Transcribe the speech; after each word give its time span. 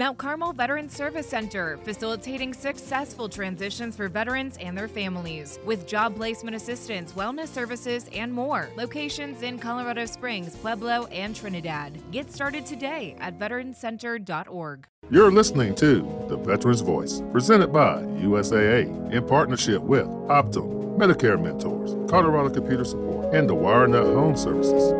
Mount 0.00 0.16
Carmel 0.16 0.54
Veterans 0.54 0.96
Service 0.96 1.26
Center, 1.26 1.76
facilitating 1.84 2.54
successful 2.54 3.28
transitions 3.28 3.94
for 3.94 4.08
veterans 4.08 4.56
and 4.56 4.74
their 4.74 4.88
families 4.88 5.58
with 5.66 5.86
job 5.86 6.16
placement 6.16 6.56
assistance, 6.56 7.12
wellness 7.12 7.48
services, 7.48 8.08
and 8.14 8.32
more. 8.32 8.70
Locations 8.78 9.42
in 9.42 9.58
Colorado 9.58 10.06
Springs, 10.06 10.56
Pueblo, 10.56 11.04
and 11.12 11.36
Trinidad. 11.36 12.00
Get 12.12 12.32
started 12.32 12.64
today 12.64 13.14
at 13.20 13.38
veteranscenter.org. 13.38 14.86
You're 15.10 15.30
listening 15.30 15.74
to 15.74 16.00
The 16.30 16.38
Veterans 16.38 16.80
Voice, 16.80 17.20
presented 17.30 17.70
by 17.70 17.96
USAA 17.98 19.12
in 19.12 19.26
partnership 19.26 19.82
with 19.82 20.06
Optum, 20.06 20.96
Medicare 20.96 21.38
Mentors, 21.38 21.94
Colorado 22.10 22.48
Computer 22.48 22.86
Support, 22.86 23.34
and 23.34 23.50
the 23.50 23.54
WireNut 23.54 24.14
Home 24.14 24.34
Services. 24.34 24.94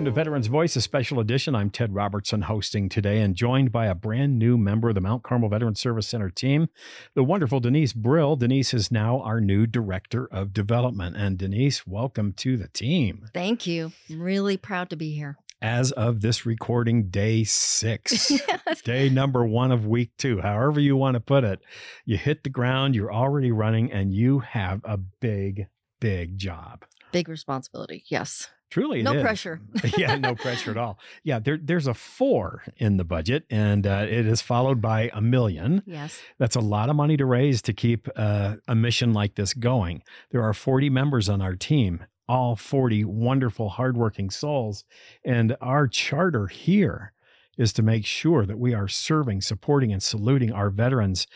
Welcome 0.00 0.14
to 0.14 0.18
Veterans 0.18 0.46
Voice, 0.46 0.76
a 0.76 0.80
special 0.80 1.20
edition. 1.20 1.54
I'm 1.54 1.68
Ted 1.68 1.94
Robertson 1.94 2.40
hosting 2.40 2.88
today 2.88 3.20
and 3.20 3.36
joined 3.36 3.70
by 3.70 3.84
a 3.84 3.94
brand 3.94 4.38
new 4.38 4.56
member 4.56 4.88
of 4.88 4.94
the 4.94 5.02
Mount 5.02 5.22
Carmel 5.22 5.50
Veterans 5.50 5.78
Service 5.78 6.08
Center 6.08 6.30
team, 6.30 6.70
the 7.14 7.22
wonderful 7.22 7.60
Denise 7.60 7.92
Brill. 7.92 8.34
Denise 8.36 8.72
is 8.72 8.90
now 8.90 9.20
our 9.20 9.42
new 9.42 9.66
Director 9.66 10.26
of 10.32 10.54
Development. 10.54 11.18
And 11.18 11.36
Denise, 11.36 11.86
welcome 11.86 12.32
to 12.38 12.56
the 12.56 12.68
team. 12.68 13.26
Thank 13.34 13.66
you. 13.66 13.92
I'm 14.08 14.22
really 14.22 14.56
proud 14.56 14.88
to 14.88 14.96
be 14.96 15.14
here. 15.14 15.36
As 15.60 15.92
of 15.92 16.22
this 16.22 16.46
recording, 16.46 17.10
day 17.10 17.44
six, 17.44 18.32
day 18.84 19.10
number 19.10 19.44
one 19.44 19.70
of 19.70 19.86
week 19.86 20.12
two, 20.16 20.40
however 20.40 20.80
you 20.80 20.96
want 20.96 21.16
to 21.16 21.20
put 21.20 21.44
it, 21.44 21.60
you 22.06 22.16
hit 22.16 22.42
the 22.42 22.48
ground, 22.48 22.94
you're 22.94 23.12
already 23.12 23.52
running, 23.52 23.92
and 23.92 24.14
you 24.14 24.38
have 24.38 24.80
a 24.82 24.96
big, 24.96 25.66
big 26.00 26.38
job. 26.38 26.86
Big 27.12 27.28
responsibility. 27.28 28.02
Yes. 28.06 28.48
Truly, 28.70 29.02
no 29.02 29.20
pressure. 29.20 29.60
yeah, 29.98 30.14
no 30.14 30.36
pressure 30.36 30.70
at 30.70 30.76
all. 30.76 30.98
Yeah, 31.24 31.40
there, 31.40 31.58
there's 31.60 31.88
a 31.88 31.94
four 31.94 32.62
in 32.76 32.98
the 32.98 33.04
budget, 33.04 33.44
and 33.50 33.84
uh, 33.84 34.06
it 34.08 34.26
is 34.26 34.40
followed 34.40 34.80
by 34.80 35.10
a 35.12 35.20
million. 35.20 35.82
Yes, 35.86 36.22
that's 36.38 36.54
a 36.54 36.60
lot 36.60 36.88
of 36.88 36.94
money 36.94 37.16
to 37.16 37.26
raise 37.26 37.62
to 37.62 37.72
keep 37.72 38.08
uh, 38.14 38.56
a 38.68 38.76
mission 38.76 39.12
like 39.12 39.34
this 39.34 39.54
going. 39.54 40.02
There 40.30 40.42
are 40.42 40.54
40 40.54 40.88
members 40.88 41.28
on 41.28 41.42
our 41.42 41.56
team, 41.56 42.04
all 42.28 42.54
40 42.54 43.04
wonderful, 43.04 43.70
hardworking 43.70 44.30
souls, 44.30 44.84
and 45.24 45.56
our 45.60 45.88
charter 45.88 46.46
here 46.46 47.12
is 47.58 47.72
to 47.74 47.82
make 47.82 48.06
sure 48.06 48.46
that 48.46 48.58
we 48.58 48.72
are 48.72 48.88
serving, 48.88 49.40
supporting, 49.42 49.92
and 49.92 50.02
saluting 50.02 50.52
our 50.52 50.70
veterans 50.70 51.26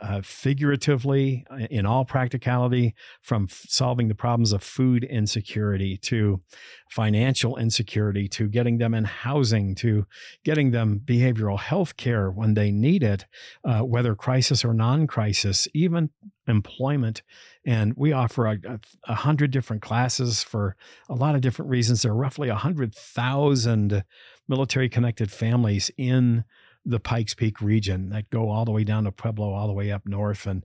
uh, 0.00 0.20
figuratively 0.22 1.44
uh, 1.50 1.66
in 1.70 1.84
all 1.84 2.04
practicality, 2.04 2.94
from 3.20 3.46
f- 3.50 3.66
solving 3.68 4.08
the 4.08 4.14
problems 4.14 4.52
of 4.52 4.62
food 4.62 5.04
insecurity 5.04 5.98
to 5.98 6.40
financial 6.88 7.56
insecurity 7.56 8.26
to 8.26 8.48
getting 8.48 8.78
them 8.78 8.94
in 8.94 9.04
housing 9.04 9.74
to 9.74 10.06
getting 10.44 10.70
them 10.70 11.00
behavioral 11.04 11.58
health 11.58 11.96
care 11.96 12.30
when 12.30 12.54
they 12.54 12.70
need 12.70 13.02
it, 13.02 13.26
uh, 13.64 13.80
whether 13.80 14.14
crisis 14.14 14.64
or 14.64 14.72
non 14.72 15.06
crisis, 15.06 15.68
even 15.74 16.10
employment. 16.46 17.22
And 17.66 17.92
we 17.96 18.12
offer 18.12 18.46
a, 18.46 18.58
a, 18.66 18.80
a, 19.04 19.14
hundred 19.14 19.50
different 19.50 19.82
classes 19.82 20.42
for 20.42 20.74
a 21.08 21.14
lot 21.14 21.34
of 21.34 21.42
different 21.42 21.70
reasons. 21.70 22.02
There 22.02 22.12
are 22.12 22.16
roughly 22.16 22.48
a 22.48 22.54
hundred 22.54 22.94
thousand 22.94 24.04
military 24.48 24.88
connected 24.88 25.30
families 25.30 25.90
in 25.98 26.44
the 26.84 27.00
Pikes 27.00 27.34
Peak 27.34 27.60
region 27.60 28.10
that 28.10 28.30
go 28.30 28.48
all 28.48 28.64
the 28.64 28.70
way 28.70 28.84
down 28.84 29.04
to 29.04 29.12
Pueblo, 29.12 29.52
all 29.52 29.66
the 29.66 29.72
way 29.72 29.90
up 29.92 30.06
north. 30.06 30.46
And 30.46 30.64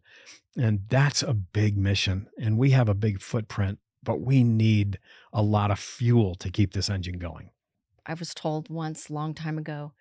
and 0.58 0.82
that's 0.88 1.22
a 1.22 1.34
big 1.34 1.78
mission. 1.78 2.28
And 2.40 2.58
we 2.58 2.72
have 2.72 2.88
a 2.88 2.94
big 2.94 3.22
footprint, 3.22 3.80
but 4.04 4.22
we 4.22 4.44
need 4.44 5.00
a 5.34 5.42
lot 5.42 5.70
of 5.70 5.80
fuel 5.80 6.36
to 6.36 6.50
keep 6.50 6.74
this 6.74 6.90
engine 6.90 7.20
going. 7.20 7.50
I 8.06 8.14
was 8.14 8.34
told 8.34 8.70
once, 8.70 9.10
long 9.10 9.34
time 9.34 9.58
ago, 9.58 9.94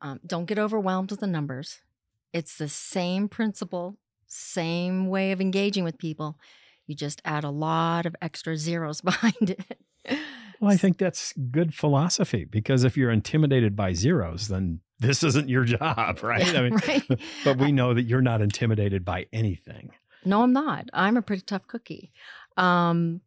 um, 0.00 0.20
don't 0.24 0.44
get 0.44 0.58
overwhelmed 0.58 1.10
with 1.10 1.20
the 1.20 1.26
numbers. 1.26 1.80
It's 2.32 2.56
the 2.56 2.68
same 2.68 3.28
principle, 3.28 3.96
same 4.26 5.08
way 5.08 5.32
of 5.32 5.40
engaging 5.40 5.84
with 5.84 5.98
people. 5.98 6.38
You 6.86 6.94
just 6.94 7.22
add 7.24 7.44
a 7.44 7.50
lot 7.50 8.06
of 8.06 8.14
extra 8.22 8.56
zeros 8.56 9.00
behind 9.02 9.56
it. 9.58 9.78
Well, 10.60 10.70
I 10.70 10.76
think 10.76 10.98
that's 10.98 11.34
good 11.50 11.74
philosophy 11.74 12.44
because 12.44 12.84
if 12.84 12.96
you're 12.96 13.10
intimidated 13.10 13.74
by 13.74 13.92
zeros, 13.92 14.48
then 14.48 14.80
this 14.98 15.22
isn't 15.22 15.48
your 15.48 15.64
job, 15.64 16.20
right? 16.22 16.54
I 16.54 16.62
mean, 16.62 16.78
right. 16.88 17.02
but 17.44 17.58
we 17.58 17.72
know 17.72 17.94
that 17.94 18.02
you're 18.02 18.22
not 18.22 18.40
intimidated 18.40 19.04
by 19.04 19.26
anything. 19.32 19.90
No, 20.24 20.42
I'm 20.42 20.52
not. 20.52 20.88
I'm 20.92 21.16
a 21.16 21.22
pretty 21.22 21.42
tough 21.42 21.66
cookie. 21.66 22.12
Um, 22.56 23.20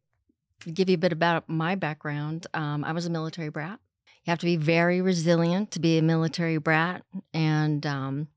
to 0.62 0.72
give 0.72 0.90
you 0.90 0.96
a 0.96 1.00
bit 1.00 1.14
about 1.14 1.48
my 1.48 1.76
background, 1.76 2.48
um, 2.54 2.84
I 2.84 2.92
was 2.92 3.06
a 3.06 3.10
military 3.10 3.50
brat. 3.50 3.80
You 4.26 4.32
have 4.32 4.40
to 4.40 4.46
be 4.46 4.58
very 4.58 5.02
resilient 5.02 5.72
to 5.72 5.80
be 5.80 5.98
a 5.98 6.02
military 6.02 6.58
brat, 6.58 7.04
and 7.34 7.86
um, 7.86 8.28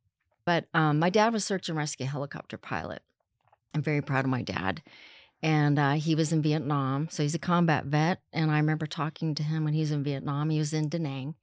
but 0.45 0.67
um, 0.75 1.01
my 1.01 1.11
dad 1.11 1.33
was 1.33 1.45
search 1.45 1.69
and 1.69 1.77
rescue 1.77 2.07
helicopter 2.07 2.57
pilot. 2.57 3.03
I'm 3.75 3.83
very 3.83 4.01
proud 4.01 4.25
of 4.25 4.31
my 4.31 4.43
dad 4.43 4.83
and 5.43 5.79
uh, 5.79 5.93
he 5.93 6.15
was 6.15 6.33
in 6.33 6.41
Vietnam. 6.41 7.09
So 7.11 7.23
he's 7.23 7.35
a 7.35 7.39
combat 7.39 7.85
vet. 7.87 8.21
And 8.33 8.51
I 8.51 8.59
remember 8.59 8.87
talking 8.87 9.35
to 9.35 9.43
him 9.43 9.65
when 9.65 9.75
he 9.75 9.81
was 9.81 9.91
in 9.91 10.05
Vietnam. 10.05 10.51
He 10.51 10.59
was 10.59 10.73
in 10.73 10.89
Da 10.89 10.99
Nang. 10.99 11.35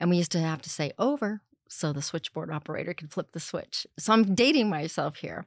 And 0.00 0.10
we 0.10 0.16
used 0.16 0.32
to 0.32 0.40
have 0.40 0.62
to 0.62 0.70
say 0.70 0.92
over 0.98 1.42
so 1.68 1.92
the 1.92 2.02
switchboard 2.02 2.50
operator 2.50 2.94
could 2.94 3.12
flip 3.12 3.32
the 3.32 3.40
switch. 3.40 3.86
So 3.98 4.12
I'm 4.12 4.34
dating 4.34 4.68
myself 4.68 5.16
here. 5.16 5.46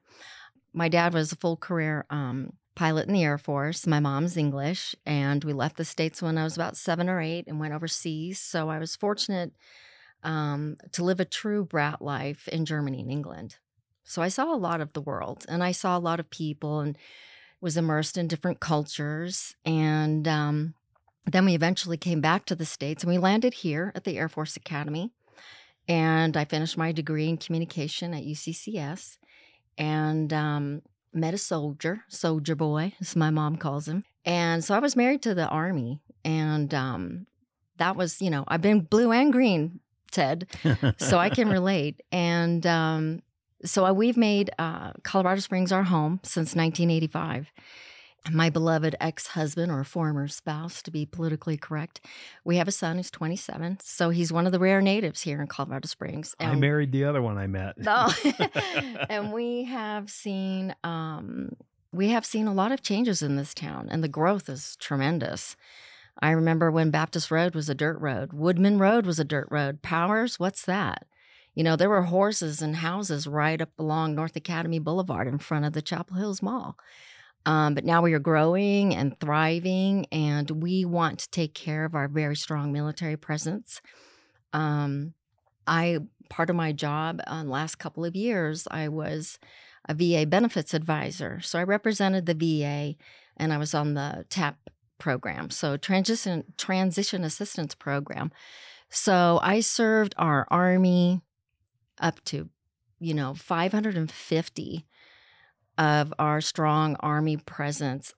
My 0.73 0.87
dad 0.87 1.13
was 1.13 1.31
a 1.31 1.35
full 1.35 1.57
career 1.57 2.05
um, 2.09 2.53
pilot 2.75 3.07
in 3.07 3.13
the 3.13 3.23
Air 3.23 3.37
Force. 3.37 3.85
My 3.85 3.99
mom's 3.99 4.37
English. 4.37 4.95
And 5.05 5.43
we 5.43 5.53
left 5.53 5.77
the 5.77 5.85
States 5.85 6.21
when 6.21 6.37
I 6.37 6.43
was 6.43 6.55
about 6.55 6.77
seven 6.77 7.09
or 7.09 7.19
eight 7.19 7.45
and 7.47 7.59
went 7.59 7.73
overseas. 7.73 8.39
So 8.39 8.69
I 8.69 8.79
was 8.79 8.95
fortunate 8.95 9.51
um, 10.23 10.77
to 10.93 11.03
live 11.03 11.19
a 11.19 11.25
true 11.25 11.65
brat 11.65 12.01
life 12.01 12.47
in 12.47 12.65
Germany 12.65 13.01
and 13.01 13.11
England. 13.11 13.57
So 14.03 14.21
I 14.21 14.29
saw 14.29 14.53
a 14.53 14.57
lot 14.57 14.81
of 14.81 14.93
the 14.93 15.01
world 15.01 15.45
and 15.47 15.63
I 15.63 15.71
saw 15.71 15.97
a 15.97 15.99
lot 15.99 16.19
of 16.19 16.29
people 16.29 16.79
and 16.79 16.97
was 17.61 17.77
immersed 17.77 18.17
in 18.17 18.27
different 18.27 18.59
cultures. 18.59 19.55
And 19.65 20.27
um, 20.27 20.73
then 21.25 21.45
we 21.45 21.55
eventually 21.55 21.97
came 21.97 22.21
back 22.21 22.45
to 22.45 22.55
the 22.55 22.65
States 22.65 23.03
and 23.03 23.11
we 23.11 23.17
landed 23.17 23.55
here 23.55 23.91
at 23.95 24.03
the 24.03 24.17
Air 24.17 24.29
Force 24.29 24.55
Academy. 24.55 25.11
And 25.87 26.37
I 26.37 26.45
finished 26.45 26.77
my 26.77 26.91
degree 26.91 27.27
in 27.27 27.37
communication 27.37 28.13
at 28.13 28.23
UCCS 28.23 29.17
and 29.77 30.31
um, 30.31 30.81
met 31.13 31.33
a 31.33 31.37
soldier, 31.37 32.03
soldier 32.07 32.55
boy, 32.55 32.93
as 33.01 33.15
my 33.15 33.29
mom 33.29 33.57
calls 33.57 33.87
him. 33.87 34.03
And 34.25 34.63
so 34.63 34.75
I 34.75 34.79
was 34.79 34.95
married 34.95 35.21
to 35.23 35.33
the 35.33 35.47
Army. 35.47 36.01
And 36.23 36.73
um, 36.73 37.27
that 37.77 37.95
was, 37.95 38.21
you 38.21 38.29
know, 38.29 38.45
I've 38.47 38.61
been 38.61 38.81
blue 38.81 39.11
and 39.11 39.31
green, 39.31 39.79
Ted, 40.11 40.47
so 40.97 41.17
I 41.17 41.29
can 41.29 41.49
relate. 41.49 42.01
And 42.11 42.65
um, 42.65 43.21
so 43.65 43.91
we've 43.93 44.17
made 44.17 44.51
uh, 44.57 44.93
Colorado 45.03 45.41
Springs 45.41 45.71
our 45.71 45.83
home 45.83 46.19
since 46.23 46.55
1985. 46.55 47.51
My 48.31 48.49
beloved 48.49 48.95
ex 49.01 49.27
husband 49.27 49.71
or 49.71 49.83
former 49.83 50.29
spouse, 50.29 50.81
to 50.83 50.91
be 50.91 51.05
politically 51.05 51.57
correct, 51.57 51.99
we 52.45 52.55
have 52.55 52.69
a 52.69 52.71
son 52.71 52.95
who's 52.95 53.11
27. 53.11 53.79
So 53.81 54.11
he's 54.11 54.31
one 54.31 54.45
of 54.45 54.53
the 54.53 54.59
rare 54.59 54.81
natives 54.81 55.21
here 55.21 55.41
in 55.41 55.47
Colorado 55.47 55.87
Springs. 55.87 56.33
And 56.39 56.51
I 56.51 56.55
married 56.55 56.93
the 56.93 57.03
other 57.03 57.21
one 57.21 57.37
I 57.37 57.47
met. 57.47 57.77
No. 57.77 58.09
and 59.09 59.33
we 59.33 59.65
have 59.65 60.09
seen 60.09 60.73
um, 60.85 61.55
we 61.91 62.09
have 62.09 62.25
seen 62.25 62.47
a 62.47 62.53
lot 62.53 62.71
of 62.71 62.81
changes 62.81 63.21
in 63.21 63.35
this 63.35 63.53
town, 63.53 63.89
and 63.91 64.03
the 64.03 64.07
growth 64.07 64.47
is 64.47 64.77
tremendous. 64.77 65.55
I 66.19 66.31
remember 66.31 66.71
when 66.71 66.91
Baptist 66.91 67.29
Road 67.29 67.55
was 67.55 67.69
a 67.69 67.75
dirt 67.75 67.99
road, 67.99 68.33
Woodman 68.33 68.79
Road 68.79 69.05
was 69.05 69.19
a 69.19 69.25
dirt 69.25 69.47
road. 69.51 69.81
Powers, 69.81 70.39
what's 70.39 70.65
that? 70.65 71.05
You 71.55 71.63
know, 71.63 71.75
there 71.75 71.89
were 71.89 72.03
horses 72.03 72.61
and 72.61 72.77
houses 72.77 73.27
right 73.27 73.61
up 73.61 73.69
along 73.77 74.15
North 74.15 74.35
Academy 74.35 74.79
Boulevard 74.79 75.27
in 75.27 75.37
front 75.37 75.65
of 75.65 75.73
the 75.73 75.81
Chapel 75.81 76.17
Hills 76.17 76.41
Mall. 76.41 76.77
Um, 77.45 77.73
but 77.73 77.83
now 77.83 78.01
we 78.01 78.13
are 78.13 78.19
growing 78.19 78.95
and 78.95 79.17
thriving, 79.19 80.05
and 80.11 80.49
we 80.49 80.85
want 80.85 81.19
to 81.19 81.29
take 81.29 81.53
care 81.53 81.83
of 81.85 81.95
our 81.95 82.07
very 82.07 82.35
strong 82.35 82.71
military 82.71 83.17
presence. 83.17 83.81
Um, 84.53 85.13
I 85.67 85.99
part 86.29 86.49
of 86.49 86.55
my 86.55 86.71
job 86.71 87.21
uh, 87.27 87.43
last 87.43 87.75
couple 87.75 88.05
of 88.05 88.15
years, 88.15 88.67
I 88.71 88.87
was 88.87 89.39
a 89.87 89.93
VA 89.93 90.25
benefits 90.25 90.73
advisor. 90.73 91.41
So 91.41 91.59
I 91.59 91.63
represented 91.63 92.25
the 92.25 92.33
VA, 92.33 92.95
and 93.35 93.51
I 93.51 93.57
was 93.57 93.73
on 93.73 93.93
the 93.93 94.25
TAP 94.29 94.57
program, 94.97 95.49
so 95.49 95.75
transition 95.75 96.45
transition 96.57 97.23
assistance 97.23 97.75
program. 97.75 98.31
So 98.89 99.39
I 99.41 99.59
served 99.59 100.13
our 100.17 100.47
Army, 100.49 101.21
up 101.99 102.23
to, 102.25 102.49
you 102.99 103.13
know, 103.13 103.33
550 103.33 104.85
of 105.77 106.13
our 106.19 106.41
strong 106.41 106.95
army 106.99 107.37
presence 107.37 108.13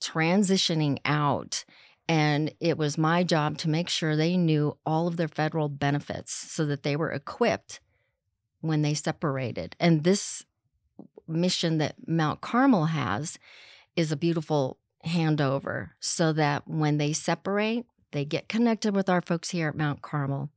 transitioning 0.00 0.98
out. 1.04 1.64
And 2.08 2.52
it 2.60 2.76
was 2.76 2.98
my 2.98 3.22
job 3.22 3.56
to 3.58 3.70
make 3.70 3.88
sure 3.88 4.14
they 4.14 4.36
knew 4.36 4.76
all 4.84 5.06
of 5.06 5.16
their 5.16 5.28
federal 5.28 5.68
benefits 5.68 6.32
so 6.32 6.66
that 6.66 6.82
they 6.82 6.96
were 6.96 7.10
equipped 7.10 7.80
when 8.60 8.82
they 8.82 8.94
separated. 8.94 9.76
And 9.80 10.04
this 10.04 10.44
mission 11.26 11.78
that 11.78 11.96
Mount 12.06 12.40
Carmel 12.40 12.86
has 12.86 13.38
is 13.96 14.12
a 14.12 14.16
beautiful 14.16 14.78
handover 15.06 15.90
so 16.00 16.32
that 16.32 16.68
when 16.68 16.98
they 16.98 17.12
separate, 17.12 17.86
they 18.12 18.24
get 18.24 18.48
connected 18.48 18.94
with 18.94 19.08
our 19.08 19.20
folks 19.20 19.50
here 19.50 19.68
at 19.68 19.76
Mount 19.76 20.02
Carmel. 20.02 20.50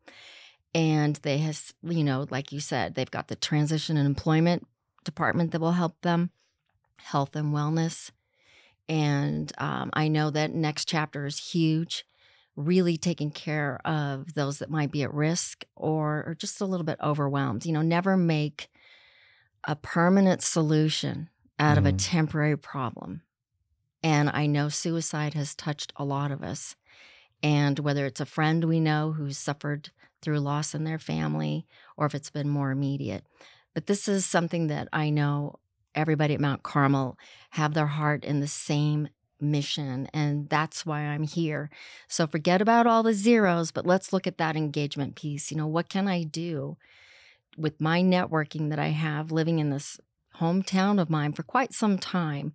And 0.74 1.16
they 1.18 1.38
has, 1.40 1.74
you 1.82 2.04
know, 2.04 2.28
like 2.30 2.52
you 2.52 2.60
said, 2.60 2.96
they've 2.96 3.10
got 3.10 3.30
the 3.30 3.36
transition 3.36 3.98
and 3.98 4.06
employment 4.06 4.68
department 5.08 5.52
that 5.54 5.62
will 5.62 5.74
help 5.74 6.02
them, 6.04 6.32
health 7.00 7.36
and 7.36 7.54
wellness. 7.54 8.12
And 8.90 9.52
um, 9.60 9.90
I 9.94 10.08
know 10.08 10.30
that 10.32 10.54
next 10.54 10.88
chapter 10.88 11.26
is 11.26 11.52
huge, 11.52 12.06
really 12.56 12.98
taking 12.98 13.32
care 13.32 13.80
of 13.86 14.34
those 14.36 14.60
that 14.60 14.70
might 14.72 14.92
be 14.92 15.04
at 15.04 15.14
risk 15.14 15.66
or, 15.76 16.24
or 16.28 16.36
just 16.36 16.62
a 16.62 16.66
little 16.66 16.86
bit 16.86 17.00
overwhelmed. 17.04 17.66
You 17.66 17.74
know, 17.74 17.82
never 17.84 18.18
make 18.18 18.70
a 19.64 19.76
permanent 19.76 20.42
solution 20.42 21.30
out 21.60 21.78
of 21.78 21.86
a 21.86 21.92
Mhm. 21.92 21.98
temporary 21.98 22.58
problem. 22.58 23.24
And 24.04 24.30
I 24.30 24.46
know 24.48 24.70
suicide 24.70 25.34
has 25.34 25.56
touched 25.56 25.94
a 25.96 26.06
lot 26.06 26.32
of 26.32 26.44
us. 26.44 26.76
And 27.44 27.80
whether 27.80 28.06
it's 28.06 28.22
a 28.22 28.26
friend 28.26 28.66
we 28.66 28.80
know 28.80 29.14
who's 29.14 29.38
suffered 29.38 29.92
through 30.22 30.40
loss 30.40 30.76
in 30.76 30.84
their 30.86 31.00
family, 31.00 31.68
or 31.98 32.06
if 32.08 32.16
it's 32.16 32.32
been 32.32 32.50
more 32.50 32.72
immediate. 32.72 33.28
But 33.78 33.86
this 33.86 34.08
is 34.08 34.26
something 34.26 34.66
that 34.70 34.88
I 34.92 35.12
know 35.12 35.60
everybody 35.94 36.34
at 36.34 36.42
Mount 36.42 36.64
Carmel 36.64 37.16
have 37.52 37.76
their 37.76 37.86
heart 37.86 38.26
in 38.26 38.40
the 38.40 38.48
same 38.48 39.08
mission. 39.40 40.10
And 40.16 40.50
that's 40.50 40.84
why 40.84 41.02
I'm 41.02 41.22
here. 41.22 41.70
So 42.08 42.26
forget 42.26 42.60
about 42.60 42.88
all 42.88 43.04
the 43.04 43.14
zeros, 43.14 43.70
but 43.70 43.86
let's 43.86 44.12
look 44.12 44.26
at 44.26 44.40
that 44.40 44.56
engagement 44.56 45.16
piece. 45.16 45.52
You 45.52 45.58
know, 45.58 45.68
what 45.68 45.90
can 45.90 46.08
I 46.08 46.24
do 46.24 46.78
with 47.56 47.80
my 47.80 48.02
networking 48.02 48.72
that 48.72 48.80
I 48.80 48.88
have 48.88 49.32
living 49.32 49.60
in 49.60 49.70
this 49.70 50.00
hometown 50.40 51.00
of 51.00 51.12
mine 51.12 51.34
for 51.34 51.44
quite 51.44 51.72
some 51.72 52.00
time 52.00 52.54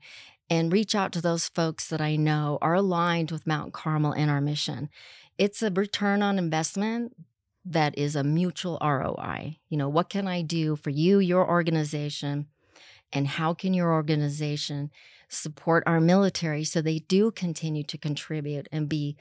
and 0.51 0.73
reach 0.73 0.97
out 0.97 1.13
to 1.13 1.21
those 1.21 1.47
folks 1.47 1.87
that 1.87 2.01
I 2.01 2.17
know 2.17 2.59
are 2.61 2.75
aligned 2.75 3.31
with 3.31 3.47
Mount 3.47 3.73
Carmel 3.73 4.11
and 4.11 4.29
our 4.29 4.41
mission. 4.41 4.91
It's 5.39 5.63
a 5.63 5.71
return 5.71 6.21
on 6.21 6.37
investment 6.37 7.15
that 7.65 7.97
is 7.97 8.17
a 8.17 8.25
mutual 8.25 8.79
ROI. 8.83 9.59
You 9.69 9.79
know, 9.79 9.89
what 9.89 10.09
can 10.09 10.27
I 10.27 10.43
do 10.43 10.77
for 10.77 10.91
you, 10.91 11.19
your 11.19 11.49
organization, 11.49 12.47
and 13.13 13.27
how 13.27 13.55
can 13.55 13.75
your 13.75 13.93
organization 13.93 14.91
support 15.29 15.83
our 15.87 16.01
military 16.01 16.65
so 16.65 16.83
they 16.83 16.99
do 16.99 17.31
continue 17.31 17.83
to 17.85 17.97
contribute 17.97 18.69
and 18.71 18.89
be 18.89 19.17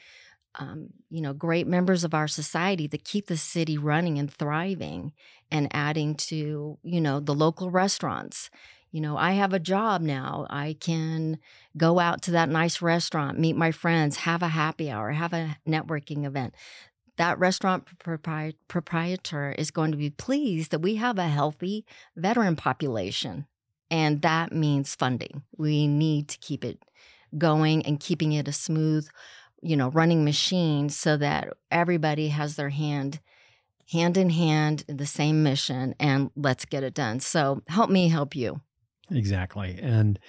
um, 0.56 0.90
you 1.10 1.22
know 1.22 1.32
great 1.32 1.66
members 1.66 2.04
of 2.04 2.14
our 2.14 2.28
society 2.28 2.86
that 2.88 3.06
keep 3.06 3.28
the 3.28 3.38
city 3.38 3.78
running 3.78 4.20
and 4.20 4.34
thriving 4.34 5.14
and 5.50 5.70
adding 5.72 6.16
to 6.16 6.78
you 6.84 7.02
know 7.02 7.20
the 7.20 7.36
local 7.36 7.70
restaurants? 7.70 8.50
You 8.92 9.00
know 9.00 9.16
i 9.16 9.32
have 9.32 9.54
a 9.54 9.60
job 9.60 10.02
now. 10.02 10.46
I 10.50 10.76
can 10.78 11.38
go 11.78 12.00
out 12.00 12.22
to 12.24 12.32
that 12.32 12.50
nice 12.50 12.82
restaurant 12.82 13.40
meet 13.40 13.56
my 13.56 13.72
friends 13.72 14.18
have 14.18 14.44
a 14.44 14.50
happy 14.50 14.92
hour 14.92 15.12
have 15.12 15.32
a 15.32 15.56
networking 15.66 16.26
event 16.26 16.54
that 17.18 17.40
restaurant 17.40 17.86
propri- 18.00 18.56
proprietor 18.68 19.54
is 19.58 19.72
going 19.72 19.92
to 19.92 19.98
be 19.98 20.10
pleased 20.10 20.72
that 20.72 20.82
we 20.82 20.96
have 20.96 21.18
a 21.18 21.28
healthy 21.28 21.86
veteran 22.16 22.56
population 22.56 23.46
and 23.90 24.22
that 24.22 24.52
means 24.52 24.96
funding 24.96 25.44
we 25.58 25.88
need 25.88 26.28
to 26.28 26.38
keep 26.40 26.64
it 26.64 26.84
going 27.38 27.86
and 27.86 28.00
keeping 28.00 28.32
it 28.34 28.48
a 28.48 28.54
smooth 28.54 29.08
you 29.62 29.76
know 29.76 29.90
running 29.90 30.24
machine 30.24 30.90
so 30.90 31.18
that 31.18 31.50
everybody 31.70 32.30
has 32.30 32.56
their 32.56 32.70
hand 32.70 33.20
hand 33.92 34.18
in 34.18 34.30
hand 34.30 34.84
the 34.88 35.06
same 35.06 35.44
mission 35.44 35.94
and 36.00 36.32
let's 36.36 36.66
get 36.66 36.84
it 36.84 36.94
done 36.94 37.20
so 37.20 37.62
help 37.68 37.90
me 37.90 38.10
help 38.10 38.36
you 38.36 38.62
Exactly. 39.14 39.78
And 39.82 40.20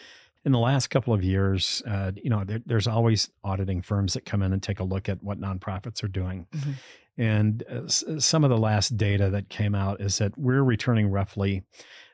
in 0.44 0.52
the 0.52 0.58
last 0.58 0.88
couple 0.88 1.14
of 1.14 1.22
years, 1.22 1.82
uh, 1.86 2.12
you 2.16 2.30
know, 2.30 2.44
there, 2.44 2.60
there's 2.66 2.86
always 2.86 3.30
auditing 3.44 3.82
firms 3.82 4.14
that 4.14 4.24
come 4.24 4.42
in 4.42 4.52
and 4.52 4.62
take 4.62 4.80
a 4.80 4.84
look 4.84 5.08
at 5.08 5.22
what 5.22 5.40
nonprofits 5.40 6.02
are 6.02 6.08
doing. 6.08 6.46
Mhm. 6.52 6.74
And 7.18 7.62
uh, 7.70 7.84
s- 7.84 8.04
some 8.18 8.42
of 8.42 8.50
the 8.50 8.58
last 8.58 8.96
data 8.96 9.30
that 9.30 9.48
came 9.48 9.74
out 9.74 10.00
is 10.00 10.18
that 10.18 10.36
we're 10.38 10.62
returning 10.64 11.08
roughly 11.10 11.62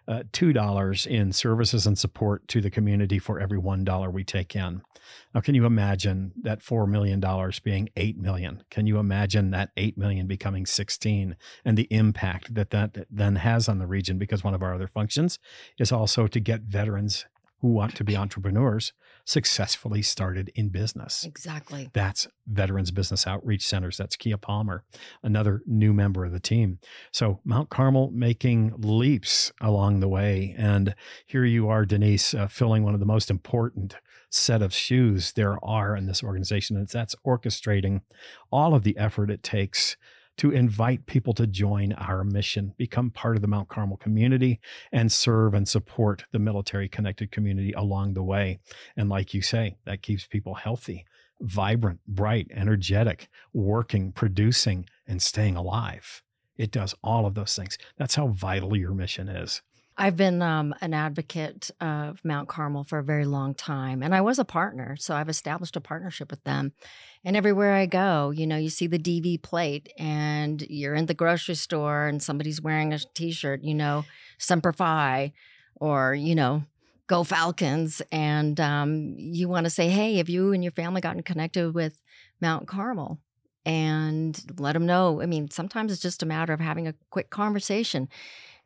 uh, 0.09 0.23
$2 0.33 1.07
in 1.07 1.33
services 1.33 1.87
and 1.87 1.99
support 1.99 2.49
to 2.49 2.61
the 2.63 2.71
community 2.71 3.19
for 3.19 3.39
every 3.39 3.59
$1 3.59 4.13
we 4.13 4.25
take 4.25 4.57
in. 4.57 4.81
Now, 5.35 5.41
can 5.43 5.55
you 5.55 5.67
imagine 5.67 6.33
that 6.43 6.61
$4 6.61 6.89
million 6.89 7.21
being 7.63 7.89
8 7.97 8.19
million? 8.19 8.63
Can 8.71 8.87
you 8.87 8.99
imagine 8.99 9.51
that 9.51 9.71
8 9.77 9.97
million 9.99 10.27
becoming 10.27 10.65
16 10.67 11.37
and 11.65 11.77
the 11.79 11.87
impact 11.91 12.55
that 12.55 12.71
that 12.71 13.07
then 13.11 13.37
has 13.37 13.69
on 13.69 13.79
the 13.79 13.87
region? 13.87 14.17
Because 14.19 14.43
one 14.43 14.55
of 14.55 14.63
our 14.63 14.75
other 14.75 14.87
functions 14.89 15.39
is 15.79 15.93
also 15.93 16.27
to 16.27 16.41
get 16.41 16.63
veterans 16.63 17.27
who 17.61 17.69
want 17.69 17.95
to 17.97 18.05
be 18.05 18.17
entrepreneurs 18.17 18.93
successfully 19.25 20.01
started 20.01 20.51
in 20.55 20.71
business. 20.71 21.25
exactly 21.25 21.91
That's 21.93 22.27
Veterans 22.47 22.91
Business 22.91 23.27
Outreach 23.27 23.67
Centers. 23.67 23.97
That's 23.97 24.17
Kia 24.17 24.39
Palmer, 24.39 24.85
another 25.23 25.63
new 25.67 25.93
member 25.93 26.25
of 26.25 26.33
the 26.33 26.41
team. 26.41 26.79
So 27.13 27.41
Mount 27.45 27.69
Carmel 27.69 28.11
making 28.13 28.75
leaps 28.79 29.53
along 29.61 30.01
the 30.01 30.09
way. 30.09 30.55
And 30.57 30.95
here 31.27 31.45
you 31.45 31.69
are, 31.69 31.85
Denise, 31.85 32.33
uh, 32.33 32.47
filling 32.49 32.85
one 32.85 32.95
of 32.95 33.01
the 33.01 33.07
most 33.07 33.31
important 33.31 33.97
set 34.31 34.63
of 34.63 34.75
shoes 34.75 35.33
there 35.33 35.63
are 35.65 35.97
in 35.97 36.07
this 36.07 36.23
organization. 36.23 36.77
And 36.77 36.89
that's 36.89 37.15
orchestrating 37.27 38.03
all 38.51 38.75
of 38.75 38.83
the 38.83 38.97
effort 38.97 39.31
it 39.31 39.43
takes 39.43 39.97
to 40.39 40.51
invite 40.53 41.07
people 41.07 41.35
to 41.35 41.47
join 41.47 41.93
our 41.95 42.25
mission, 42.25 42.73
become 42.77 43.11
part 43.11 43.37
of 43.37 43.43
the 43.43 43.49
Mount 43.49 43.69
Carmel 43.69 43.97
community, 43.97 44.61
and 44.93 45.13
serve 45.13 45.55
and 45.55 45.69
support 45.69 46.25
the 46.33 46.39
military 46.39 46.89
connected 46.89 47.31
community 47.31 47.73
along 47.73 48.15
the 48.15 48.23
way. 48.23 48.59
And 48.97 49.09
like 49.09 49.35
you 49.35 49.43
say, 49.43 49.77
that 49.85 50.03
keeps 50.03 50.27
people 50.27 50.55
healthy, 50.55 51.05
vibrant, 51.41 52.01
bright, 52.07 52.47
energetic, 52.53 53.29
working, 53.53 54.13
producing, 54.13 54.89
and 55.07 55.21
staying 55.21 55.57
alive. 55.57 56.23
It 56.57 56.71
does 56.71 56.95
all 57.03 57.27
of 57.27 57.35
those 57.35 57.55
things. 57.55 57.79
That's 57.97 58.15
how 58.15 58.29
vital 58.29 58.77
your 58.77 58.93
mission 58.93 59.29
is. 59.29 59.63
I've 60.01 60.17
been 60.17 60.43
um, 60.43 60.77
an 60.81 60.95
advocate 60.95 61.73
of 61.81 62.25
Mount 62.25 62.49
Carmel 62.49 62.85
for 62.85 63.01
a 63.01 63.05
very 63.05 63.25
long 63.25 63.53
time, 63.53 64.01
and 64.01 64.15
I 64.15 64.21
was 64.21 64.39
a 64.39 64.45
partner, 64.45 64.97
so 64.97 65.13
I've 65.17 65.29
established 65.29 65.75
a 65.75 65.81
partnership 65.81 66.31
with 66.31 66.45
them. 66.45 66.73
And 67.25 67.37
everywhere 67.37 67.75
I 67.75 67.87
go, 67.87 68.31
you 68.31 68.47
know, 68.47 68.57
you 68.57 68.71
see 68.71 68.87
the 68.87 68.99
DV 68.99 69.43
plate, 69.43 69.93
and 69.99 70.63
you're 70.71 70.95
in 70.95 71.07
the 71.07 71.15
grocery 71.15 71.57
store, 71.57 72.07
and 72.07 72.23
somebody's 72.23 72.63
wearing 72.63 72.93
a 72.93 72.99
T-shirt, 72.99 73.65
you 73.65 73.75
know, 73.75 74.05
Semper 74.39 74.73
Fi, 74.73 75.33
or 75.75 76.15
you 76.15 76.37
know, 76.37 76.63
Go 77.09 77.25
Falcons, 77.25 78.01
and 78.13 78.61
um, 78.61 79.17
you 79.19 79.49
want 79.49 79.65
to 79.65 79.71
say, 79.71 79.89
hey, 79.89 80.19
have 80.19 80.29
you 80.29 80.53
and 80.53 80.63
your 80.63 80.73
family 80.73 81.01
gotten 81.01 81.25
connected 81.25 81.75
with 81.75 82.01
Mount 82.41 82.69
Carmel? 82.69 83.19
And 83.67 84.41
let 84.59 84.73
them 84.73 84.87
know. 84.87 85.21
I 85.21 85.27
mean, 85.27 85.51
sometimes 85.51 85.93
it's 85.93 86.01
just 86.01 86.23
a 86.23 86.27
matter 86.27 86.55
of 86.55 86.61
having 86.61 86.87
a 86.87 86.95
quick 87.11 87.29
conversation. 87.29 88.09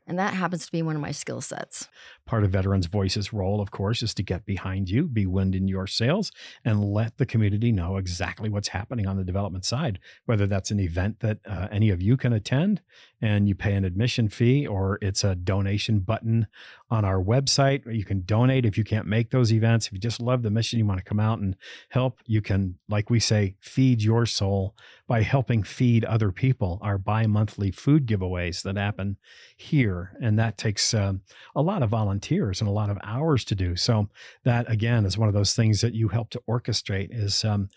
And 0.06 0.18
that 0.18 0.35
happens 0.35 0.66
to 0.66 0.73
be 0.73 0.82
one 0.82 0.97
of 0.97 1.02
my 1.02 1.12
skill 1.12 1.40
sets. 1.40 1.88
Part 2.26 2.42
of 2.42 2.50
Veterans 2.50 2.87
Voices' 2.87 3.32
role, 3.32 3.61
of 3.61 3.71
course, 3.71 4.02
is 4.02 4.14
to 4.14 4.23
get 4.23 4.44
behind 4.44 4.90
you, 4.90 5.06
be 5.06 5.26
wind 5.26 5.54
in 5.54 5.68
your 5.68 5.87
sails, 5.87 6.32
and 6.64 6.85
let 6.85 7.18
the 7.18 7.26
community 7.26 7.71
know 7.71 7.97
exactly 7.97 8.49
what's 8.49 8.68
happening 8.68 9.06
on 9.06 9.16
the 9.16 9.25
development 9.25 9.64
side, 9.64 10.00
whether 10.26 10.47
that's 10.47 10.71
an 10.71 10.80
event 10.80 11.21
that 11.21 11.38
uh, 11.47 11.68
any 11.71 11.90
of 11.90 12.02
you 12.02 12.16
can 12.16 12.32
attend 12.32 12.80
and 13.21 13.49
you 13.49 13.54
pay 13.54 13.75
an 13.75 13.85
admission 13.85 14.28
fee, 14.28 14.66
or 14.66 14.99
it's 15.00 15.23
a 15.23 15.37
donation 15.37 16.00
button 16.00 16.49
on 16.93 17.07
our 17.07 17.23
website. 17.23 17.91
You 17.91 18.05
can 18.05 18.23
donate 18.27 18.67
if 18.67 18.77
you 18.77 18.85
can't 18.85 19.07
make 19.07 19.31
those 19.31 19.51
events. 19.51 19.87
If 19.87 19.95
you 19.95 19.99
just 19.99 20.21
love 20.21 20.43
the 20.43 20.51
mission, 20.51 20.79
you 20.79 20.85
want 20.85 20.99
to 20.99 21.05
come 21.05 21.19
out 21.19 21.39
and 21.39 21.57
help, 21.89 22.21
you 22.27 22.43
can, 22.43 22.75
like 22.87 23.09
we 23.09 23.19
say, 23.19 23.55
feed 23.61 24.03
your 24.03 24.27
soul 24.27 24.77
by 25.07 25.23
helping 25.23 25.63
feed 25.63 26.05
other 26.05 26.31
people. 26.31 26.79
Our 26.83 26.99
bi 26.99 27.27
monthly 27.27 27.71
food 27.71 28.07
giveaways 28.07 28.63
that 28.65 28.77
happen 28.77 29.17
here. 29.57 30.13
And 30.21 30.39
that 30.39 30.59
takes 30.59 30.93
um, 30.93 31.23
a 31.57 31.63
lot 31.63 31.83
of 31.83 31.89
volunteers 31.89 32.61
and 32.61 32.69
a 32.69 32.73
lot 32.73 32.91
of 32.91 32.99
hours 33.03 33.47
to 33.47 33.55
do. 33.55 33.75
So 33.75 34.11
that 34.45 34.71
again 34.71 35.07
is 35.07 35.17
one 35.17 35.29
of 35.29 35.35
those 35.35 35.55
things 35.55 35.81
that 35.81 35.95
you 35.95 36.09
help 36.09 36.29
to 36.31 36.43
orchestrate 36.47 37.09
is 37.11 37.43
um, 37.43 37.71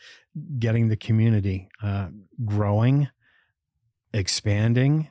getting 0.60 0.90
the 0.90 0.98
community 0.98 1.70
uh, 1.82 2.08
growing, 2.44 3.08
expanding, 4.14 5.08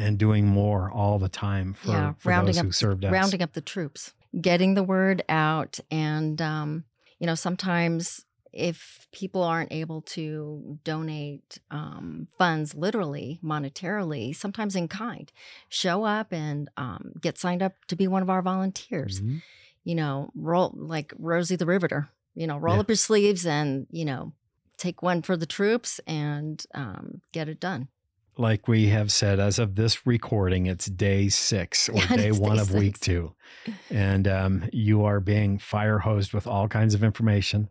and 0.00 0.18
doing 0.18 0.46
more 0.46 0.90
all 0.90 1.18
the 1.18 1.28
time 1.28 1.74
for, 1.74 1.88
Yeah, 1.90 2.12
for 2.18 2.30
rounding 2.30 2.54
those 2.54 2.58
up- 2.60 2.64
who 2.66 2.72
served 2.72 3.04
us. 3.04 3.12
rounding 3.12 3.42
up 3.42 3.52
the 3.52 3.60
troops, 3.60 4.14
getting 4.40 4.74
the 4.74 4.82
word 4.82 5.22
out. 5.28 5.78
And, 5.90 6.40
um, 6.40 6.84
you 7.18 7.26
know, 7.26 7.34
sometimes 7.34 8.24
if 8.52 9.06
people 9.12 9.42
aren't 9.44 9.72
able 9.72 10.02
to 10.02 10.78
donate 10.82 11.58
um, 11.70 12.26
funds 12.36 12.74
literally, 12.74 13.38
monetarily, 13.44 14.34
sometimes 14.34 14.74
in 14.74 14.88
kind, 14.88 15.30
show 15.68 16.04
up 16.04 16.32
and 16.32 16.68
um, 16.76 17.12
get 17.20 17.38
signed 17.38 17.62
up 17.62 17.74
to 17.86 17.94
be 17.94 18.08
one 18.08 18.22
of 18.22 18.30
our 18.30 18.42
volunteers. 18.42 19.20
Mhm. 19.20 19.42
You 19.84 19.94
know, 19.94 20.30
roll 20.34 20.72
like 20.76 21.12
Rosie 21.18 21.56
the 21.56 21.64
Riveter, 21.66 22.08
you 22.34 22.46
know, 22.46 22.58
roll 22.58 22.74
Yeah. 22.74 22.80
up 22.80 22.88
your 22.88 22.96
sleeves 22.96 23.46
and, 23.46 23.86
you 23.90 24.04
know, 24.04 24.32
take 24.76 25.00
one 25.02 25.22
for 25.22 25.36
the 25.36 25.46
troops 25.46 26.00
and 26.06 26.64
um, 26.74 27.20
get 27.32 27.48
it 27.48 27.60
done. 27.60 27.88
Like 28.36 28.68
we 28.68 28.86
have 28.88 29.12
said, 29.12 29.38
as 29.40 29.58
of 29.58 29.74
this 29.74 30.06
recording, 30.06 30.66
it's 30.66 30.86
day 30.86 31.28
six 31.28 31.88
or 31.90 31.98
Yeah, 31.98 32.16
day 32.16 32.32
one 32.32 32.56
day 32.56 32.62
of 32.62 32.72
week 32.72 32.98
two. 33.00 33.34
And 33.90 34.26
um, 34.26 34.68
you 34.72 35.04
are 35.04 35.20
being 35.20 35.58
fire 35.58 35.98
hosed 35.98 36.32
with 36.32 36.46
all 36.46 36.66
kinds 36.68 36.94
of 36.94 37.04
information. 37.04 37.68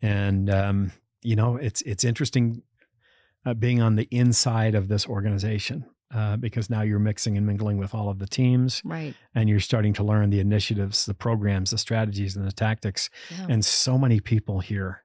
And, 0.00 0.48
um, 0.48 0.92
you 1.22 1.36
know, 1.36 1.56
it's, 1.56 1.82
it's 1.82 2.04
interesting 2.04 2.62
uh, 3.44 3.52
being 3.54 3.82
on 3.82 3.96
the 3.96 4.08
inside 4.10 4.74
of 4.74 4.88
this 4.88 5.06
organization 5.06 5.84
uh, 6.14 6.36
because 6.36 6.70
now 6.70 6.82
you're 6.82 6.98
mixing 6.98 7.36
and 7.36 7.46
mingling 7.46 7.76
with 7.76 7.94
all 7.94 8.08
of 8.08 8.18
the 8.18 8.26
teams 8.26 8.80
Right. 8.84 9.14
and 9.34 9.48
you're 9.48 9.60
starting 9.60 9.92
to 9.94 10.04
learn 10.04 10.30
the 10.30 10.40
initiatives, 10.40 11.04
the 11.04 11.14
programs, 11.14 11.70
the 11.70 11.78
strategies, 11.78 12.34
and 12.36 12.46
the 12.46 12.52
tactics. 12.52 13.10
Yeah. 13.30 13.46
And 13.50 13.64
so 13.64 13.98
many 13.98 14.20
people 14.20 14.60
here 14.60 15.02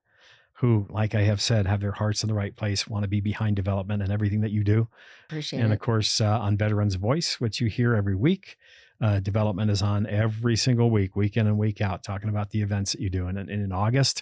who, 0.62 0.86
like 0.92 1.16
I 1.16 1.24
have 1.24 1.42
said, 1.42 1.66
have 1.66 1.82
their 1.82 1.92
hearts 1.92 2.22
in 2.22 2.28
the 2.28 2.36
right 2.36 2.56
place, 2.56 2.88
want 2.88 3.02
to 3.02 3.10
be 3.10 3.20
behind 3.20 3.56
development 3.56 4.04
and 4.04 4.12
everything 4.12 4.42
that 4.42 4.52
you 4.52 4.64
do. 4.64 4.88
Appreciate 5.26 5.60
and 5.60 5.72
it. 5.72 5.74
of 5.74 5.80
course, 5.80 6.22
uh, 6.22 6.40
on 6.40 6.56
Veterans 6.56 6.94
Voice, 6.96 7.42
which 7.42 7.60
you 7.60 7.66
hear 7.66 7.96
every 7.96 8.16
week, 8.16 8.58
uh, 9.02 9.20
development 9.20 9.72
is 9.72 9.82
on 9.82 10.06
every 10.06 10.56
single 10.56 10.92
week, 10.92 11.16
week 11.16 11.36
in 11.36 11.48
and 11.48 11.58
week 11.58 11.82
out, 11.82 12.04
talking 12.04 12.30
about 12.30 12.52
the 12.52 12.62
events 12.62 12.92
that 12.92 13.02
you 13.02 13.10
do. 13.10 13.26
And, 13.26 13.40
and 13.40 13.50
in 13.50 13.72
August, 13.72 14.22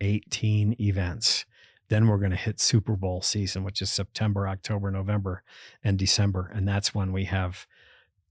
18 0.00 0.76
events. 0.80 1.44
Then 1.88 2.06
we're 2.06 2.18
going 2.18 2.30
to 2.30 2.36
hit 2.36 2.60
Super 2.60 2.94
Bowl 2.94 3.20
season, 3.20 3.64
which 3.64 3.82
is 3.82 3.90
September, 3.90 4.46
October, 4.46 4.92
November, 4.92 5.42
and 5.82 5.98
December. 5.98 6.52
And 6.54 6.68
that's 6.68 6.94
when 6.94 7.10
we 7.10 7.24
have 7.24 7.66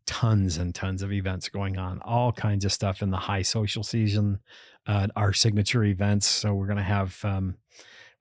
tons 0.06 0.58
and 0.58 0.74
tons 0.74 1.04
of 1.04 1.12
events 1.12 1.50
going 1.50 1.78
on, 1.78 2.02
all 2.04 2.32
kinds 2.32 2.64
of 2.64 2.72
stuff 2.72 3.02
in 3.02 3.12
the 3.12 3.18
high 3.18 3.42
social 3.42 3.84
season, 3.84 4.40
uh, 4.88 5.08
our 5.16 5.34
signature 5.34 5.84
events. 5.84 6.28
So 6.28 6.54
we're 6.54 6.68
going 6.68 6.78
to 6.78 6.84
have 6.84 7.20
um, 7.24 7.56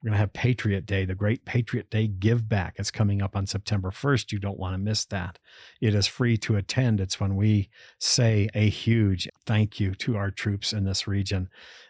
we're 0.01 0.09
going 0.09 0.13
to 0.13 0.19
have 0.19 0.33
Patriot 0.33 0.85
Day, 0.85 1.03
the 1.03 1.15
Great 1.15 1.43
Patriot 1.43 1.89
Day 1.89 2.07
Give 2.07 2.47
Back. 2.47 2.75
It's 2.77 2.91
coming 2.91 3.21
up 3.21 3.35
on 3.35 3.45
September 3.45 3.91
1st. 3.91 4.31
You 4.31 4.39
don't 4.39 4.57
want 4.57 4.73
to 4.73 4.77
miss 4.77 5.03
that. 5.05 5.39
It 5.81 5.93
is 5.93 6.07
free 6.07 6.37
to 6.37 6.55
attend. 6.55 7.01
It's 7.01 7.19
when 7.19 7.35
we 7.35 7.69
say 7.99 8.47
a 8.53 8.69
huge 8.69 9.27
thank 9.45 9.79
you 9.79 9.93
to 9.95 10.15
our 10.15 10.31
troops 10.31 10.71
in 10.71 10.85
this 10.85 11.05
region. 11.05 11.49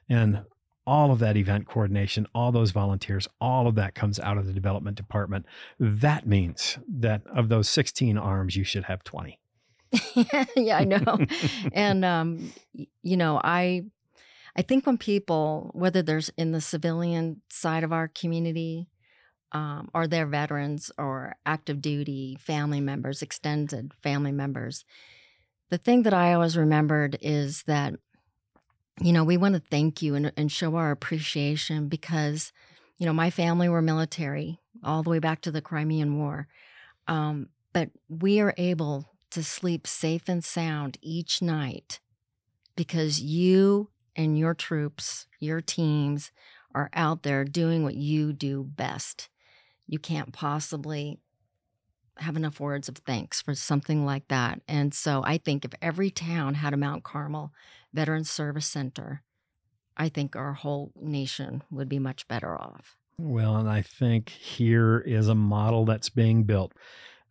And 0.10 0.42
all 0.88 1.12
of 1.12 1.20
that 1.20 1.38
event 1.38 1.68
coordination, 1.68 2.26
all 2.34 2.52
those 2.52 2.72
volunteers, 2.72 3.28
all 3.40 3.68
of 3.68 3.76
that 3.76 3.94
comes 3.94 4.20
out 4.20 4.40
of 4.40 4.48
the 4.48 4.54
development 4.54 4.98
department. 4.98 5.46
That 5.80 6.26
means 6.26 6.80
that 6.88 7.22
of 7.28 7.50
those 7.50 7.70
16 7.70 8.18
arms, 8.18 8.56
you 8.56 8.64
should 8.64 8.86
have 8.86 9.04
20. 9.04 9.38
yeah, 10.56 10.78
I 10.78 10.86
know. 10.86 11.20
and 11.74 12.04
um, 12.04 12.52
you 13.04 13.18
know, 13.18 13.40
I 13.44 13.84
I 14.56 14.62
think 14.62 14.86
when 14.86 14.98
people, 14.98 15.72
whether 15.74 16.02
there's 16.02 16.30
in 16.38 16.52
the 16.52 16.62
civilian 16.62 17.42
side 17.50 17.84
of 17.84 17.94
our 17.94 18.08
community, 18.08 18.88
um, 19.52 19.90
or 19.94 20.08
they're 20.08 20.28
veterans 20.28 20.92
or 20.98 21.36
active 21.46 21.82
duty 21.82 22.38
family 22.40 22.82
members, 22.82 23.22
extended 23.22 23.94
family 24.04 24.32
members, 24.32 24.86
the 25.70 25.78
thing 25.78 26.04
that 26.04 26.14
I 26.14 26.34
always 26.34 26.58
remembered 26.58 27.18
is 27.22 27.64
that, 27.64 27.94
you 29.02 29.14
know, 29.14 29.24
we 29.24 29.38
want 29.38 29.56
to 29.56 29.62
thank 29.62 30.02
you 30.02 30.16
and, 30.16 30.32
and 30.36 30.52
show 30.52 30.76
our 30.76 30.92
appreciation 30.92 31.88
because, 31.88 32.52
you 32.98 33.06
know, 33.06 33.14
my 33.14 33.30
family 33.30 33.70
were 33.70 33.82
military 33.82 34.60
all 34.84 35.04
the 35.04 35.10
way 35.10 35.20
back 35.20 35.42
to 35.42 35.52
the 35.52 35.62
Crimean 35.62 36.18
War. 36.18 36.48
Um, 37.08 37.50
but 37.74 37.90
we 38.08 38.40
are 38.40 38.54
able 38.58 39.06
to 39.32 39.44
sleep 39.44 39.86
safe 39.86 40.28
and 40.28 40.44
sound 40.44 40.98
each 41.02 41.42
night 41.42 42.00
because 42.76 43.22
you 43.22 43.90
and 44.16 44.38
your 44.38 44.54
troops, 44.54 45.28
your 45.40 45.62
teams 45.62 46.32
are 46.74 46.90
out 46.94 47.24
there 47.24 47.44
doing 47.44 47.84
what 47.84 47.96
you 47.96 48.34
do 48.34 48.64
best. 48.64 49.30
You 49.88 50.00
can't 50.00 50.34
possibly 50.34 51.20
have 52.18 52.36
enough 52.36 52.60
words 52.60 52.90
of 52.90 52.98
thanks 52.98 53.42
for 53.42 53.56
something 53.56 54.06
like 54.06 54.28
that. 54.28 54.62
And 54.68 54.94
so 54.94 55.24
I 55.26 55.38
think 55.38 55.66
if 55.66 55.72
every 55.82 56.12
town 56.12 56.56
had 56.56 56.74
a 56.74 56.78
Mount 56.78 57.04
Carmel 57.04 57.54
Veterans 57.94 58.30
Service 58.30 58.68
Center, 58.68 59.24
I 59.98 60.10
think 60.10 60.36
our 60.36 60.54
whole 60.54 60.92
nation 60.96 61.64
would 61.72 61.90
be 61.90 62.00
much 62.00 62.28
better 62.28 62.60
off. 62.60 62.98
Well, 63.18 63.58
and 63.58 63.70
I 63.70 63.82
think 63.82 64.30
here 64.30 65.00
is 65.00 65.28
a 65.28 65.36
model 65.36 65.86
that's 65.86 66.10
being 66.10 66.44
built. 66.44 66.74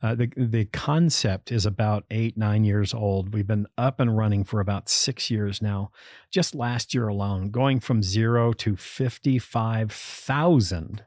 Uh, 0.01 0.15
the 0.15 0.29
the 0.37 0.65
concept 0.67 1.51
is 1.51 1.67
about 1.67 2.05
eight 2.11 2.37
nine 2.37 2.63
years 2.65 2.95
old. 2.95 3.35
We've 3.35 3.47
been 3.47 3.67
up 3.77 3.99
and 3.99 4.17
running 4.17 4.45
for 4.45 4.61
about 4.61 4.89
six 4.89 5.29
years 5.31 5.61
now. 5.61 5.91
Just 6.31 6.55
last 6.55 6.95
year 6.95 7.09
alone, 7.09 7.51
going 7.51 7.81
from 7.81 8.03
zero 8.03 8.53
to 8.55 8.77
fifty 8.77 9.39
five 9.39 9.91
thousand 9.91 11.05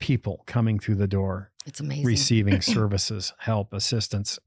people 0.00 0.42
coming 0.46 0.78
through 0.78 0.94
the 0.96 1.06
door, 1.08 1.50
It's 1.66 1.80
amazing. 1.80 2.06
receiving 2.06 2.60
services, 2.76 3.32
help, 3.38 3.72
assistance, 3.72 4.38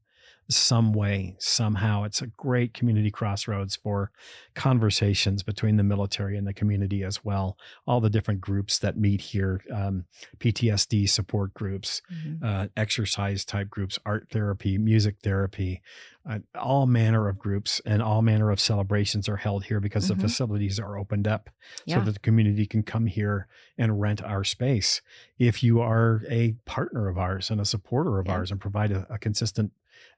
some 0.48 0.92
way, 0.92 1.34
somehow. 1.38 2.04
It's 2.04 2.20
a 2.22 2.26
great 2.26 2.74
community 2.74 3.10
crossroads 3.10 3.76
for 3.76 4.10
conversations 4.54 5.42
between 5.42 5.76
the 5.76 5.82
military 5.82 6.36
and 6.36 6.46
the 6.46 6.52
community 6.54 7.02
as 7.02 7.24
well. 7.24 7.56
All 7.86 8.00
the 8.00 8.10
different 8.10 8.40
groups 8.40 8.78
that 8.80 8.96
meet 8.96 9.20
here 9.20 9.62
um, 9.72 10.04
PTSD 10.38 11.08
support 11.08 11.54
groups, 11.54 12.02
Mhm. 12.12 12.42
uh, 12.42 12.68
exercise 12.76 13.44
type 13.44 13.68
groups, 13.70 13.98
art 14.04 14.28
therapy, 14.30 14.78
music 14.78 15.16
therapy, 15.22 15.82
uh, 16.28 16.38
all 16.54 16.86
manner 16.86 17.28
of 17.28 17.38
groups 17.38 17.80
and 17.84 18.00
all 18.02 18.22
manner 18.22 18.50
of 18.50 18.60
celebrations 18.60 19.28
are 19.28 19.38
held 19.38 19.64
here 19.64 19.80
because 19.80 20.04
Mhm. 20.04 20.08
the 20.16 20.20
facilities 20.22 20.78
are 20.78 20.96
opened 20.98 21.26
up 21.26 21.50
Yeah. 21.86 21.98
so 21.98 22.04
that 22.04 22.12
the 22.12 22.20
community 22.20 22.66
can 22.66 22.82
come 22.82 23.06
here 23.06 23.48
and 23.76 24.00
rent 24.00 24.22
our 24.22 24.44
space. 24.44 25.00
If 25.38 25.62
you 25.62 25.80
are 25.80 26.22
a 26.28 26.52
partner 26.66 27.08
of 27.08 27.18
ours 27.18 27.50
and 27.50 27.60
a 27.60 27.64
supporter 27.64 28.18
of 28.20 28.26
Yeah. 28.26 28.34
ours 28.34 28.50
and 28.50 28.60
provide 28.60 28.92
a, 28.92 29.06
a 29.12 29.18
consistent 29.18 29.72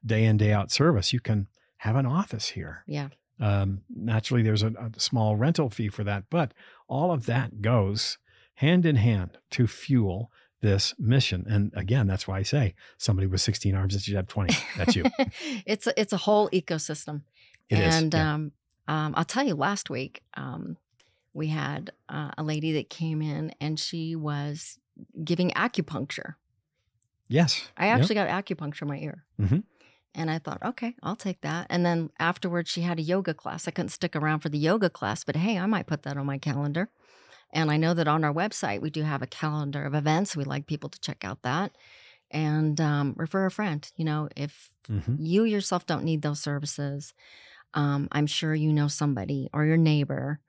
day 0.05 0.23
in, 0.25 0.37
day 0.37 0.51
out 0.53 0.71
service, 0.71 1.13
you 1.13 1.19
can 1.19 1.47
have 1.77 1.95
an 1.95 2.05
office 2.05 2.49
here. 2.49 2.83
Yeah. 2.87 3.09
Um, 3.39 3.81
naturally, 3.93 4.41
there's 4.43 4.63
a, 4.63 4.67
a 4.69 4.91
small 4.97 5.35
rental 5.35 5.69
fee 5.69 5.89
for 5.89 6.03
that, 6.05 6.23
but 6.29 6.53
all 6.87 7.11
of 7.11 7.25
that 7.25 7.61
goes 7.61 8.17
hand 8.55 8.85
in 8.85 8.95
hand 8.95 9.37
to 9.51 9.67
fuel 9.67 10.31
this 10.61 10.93
mission. 10.97 11.45
And 11.47 11.71
again, 11.75 12.07
that's 12.07 12.27
why 12.27 12.39
I 12.39 12.43
say 12.43 12.73
somebody 12.97 13.27
with 13.27 13.41
16 13.41 13.75
arms 13.75 13.93
that 13.93 14.03
should 14.03 14.15
have 14.15 14.27
20. 14.27 14.55
That's 14.77 14.95
you. 14.95 15.03
it's 15.65 15.85
a, 15.87 15.99
it's 15.99 16.13
a 16.13 16.17
whole 16.17 16.49
ecosystem. 16.51 17.21
It 17.69 17.79
is. 17.79 17.95
and 17.95 18.13
yeah. 18.13 18.33
um, 18.33 18.51
um, 18.87 19.13
I'll 19.17 19.25
tell 19.25 19.43
you, 19.45 19.53
last 19.55 19.89
week 19.89 20.21
um, 20.35 20.77
we 21.33 21.47
had 21.47 21.91
uh, 22.07 22.31
a 22.37 22.43
lady 22.43 22.71
that 22.73 22.89
came 22.89 23.21
in 23.21 23.51
and 23.59 23.77
she 23.79 24.15
was 24.15 24.79
giving 25.23 25.51
acupuncture. 25.51 26.35
yes. 27.27 27.67
I 27.75 27.87
Yep. 27.87 27.99
actually 27.99 28.15
got 28.15 28.29
acupuncture 28.29 28.83
in 28.83 28.87
my 28.87 28.97
ear. 28.97 29.25
Mhm. 29.41 29.63
And 30.15 30.31
I 30.31 30.39
thought, 30.39 30.63
okay, 30.63 30.95
I'll 31.03 31.17
take 31.17 31.41
that. 31.41 31.67
And 31.69 31.85
then 31.85 32.09
afterwards, 32.19 32.69
she 32.71 32.81
had 32.81 32.99
a 32.99 33.03
yoga 33.03 33.33
class. 33.33 33.67
I 33.67 33.71
couldn't 33.71 33.89
stick 33.89 34.15
around 34.15 34.39
for 34.39 34.49
the 34.49 34.57
yoga 34.57 34.89
class, 34.89 35.23
but 35.25 35.35
hey, 35.35 35.57
I 35.59 35.65
might 35.67 35.87
put 35.87 36.03
that 36.03 36.17
on 36.17 36.25
my 36.25 36.37
calendar. 36.37 36.89
And 37.53 37.71
I 37.71 37.77
know 37.77 37.93
that 37.93 38.07
on 38.07 38.23
our 38.23 38.33
website, 38.33 38.81
we 38.81 38.89
do 38.89 39.03
have 39.03 39.21
a 39.21 39.27
calendar 39.27 39.83
of 39.85 39.95
events. 39.95 40.35
We'd 40.35 40.47
like 40.47 40.67
people 40.67 40.89
to 40.89 40.99
check 40.99 41.23
out 41.25 41.41
that 41.43 41.77
and 42.31 42.79
um, 42.81 43.13
refer 43.17 43.45
a 43.45 43.51
friend. 43.51 43.89
You 43.95 44.05
know, 44.05 44.29
if 44.35 44.71
Mhm. 44.87 45.15
you 45.17 45.43
yourself 45.45 45.85
don't 45.85 46.03
need 46.05 46.21
those 46.21 46.41
services, 46.41 47.13
um, 47.73 48.07
I'm 48.11 48.27
sure 48.27 48.55
you 48.55 48.73
know 48.73 48.87
somebody 48.87 49.49
or 49.53 49.65
your 49.65 49.77
neighbor 49.77 50.39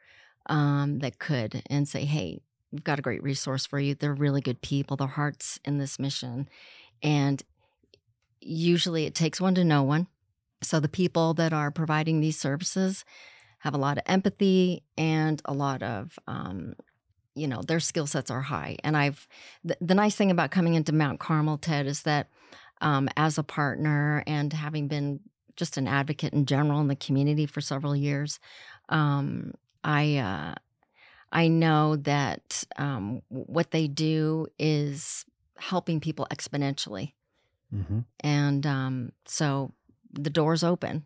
um, 0.48 1.00
that 1.00 1.18
could 1.18 1.62
and 1.70 1.88
say, 1.88 2.04
hey, 2.04 2.40
we've 2.72 2.84
got 2.84 2.98
a 2.98 3.02
great 3.02 3.22
resource 3.22 3.66
for 3.66 3.78
you. 3.80 3.94
They're 3.94 4.14
really 4.14 4.40
good 4.40 4.62
people, 4.62 4.96
their 4.96 5.08
hearts 5.08 5.60
in 5.64 5.78
this 5.78 5.98
mission. 5.98 6.48
And 7.02 7.42
usually 8.46 9.06
it 9.06 9.14
takes 9.14 9.40
one 9.40 9.54
to 9.56 9.64
know 9.64 9.82
one. 9.82 10.06
So 10.62 10.80
the 10.80 10.88
people 10.88 11.34
that 11.34 11.52
are 11.52 11.70
providing 11.70 12.20
these 12.20 12.38
services 12.38 13.04
have 13.58 13.74
a 13.74 13.78
lot 13.78 13.98
of 13.98 14.04
empathy 14.06 14.82
and 14.96 15.42
a 15.44 15.52
lot 15.52 15.82
of, 15.82 16.18
um, 16.26 16.74
you 17.34 17.46
know, 17.46 17.62
their 17.62 17.80
skill 17.80 18.06
sets 18.06 18.30
are 18.30 18.42
high. 18.42 18.76
And 18.82 18.96
I've, 18.96 19.28
the, 19.64 19.76
the 19.80 19.94
nice 19.94 20.16
thing 20.16 20.30
about 20.30 20.50
coming 20.50 20.74
into 20.74 20.92
Mount 20.92 21.20
Carmel, 21.20 21.58
Ted, 21.58 21.86
is 21.86 22.02
that 22.02 22.28
um, 22.80 23.08
as 23.16 23.38
a 23.38 23.42
partner 23.42 24.22
and 24.26 24.52
having 24.52 24.88
been 24.88 25.20
just 25.56 25.76
an 25.76 25.88
advocate 25.88 26.32
in 26.32 26.46
general 26.46 26.80
in 26.80 26.88
the 26.88 26.96
community 26.96 27.46
for 27.46 27.60
several 27.60 27.96
years, 27.96 28.38
um, 28.88 29.52
I, 29.84 30.16
uh, 30.16 30.54
I 31.32 31.48
know 31.48 31.96
that 31.96 32.64
um, 32.76 33.22
what 33.28 33.70
they 33.70 33.88
do 33.88 34.46
is 34.58 35.24
helping 35.58 36.00
people 36.00 36.26
exponentially. 36.30 37.12
Mhm. 37.74 38.04
And 38.20 38.66
um, 38.66 39.12
so 39.26 39.72
the 40.12 40.30
door's 40.30 40.62
open. 40.64 41.04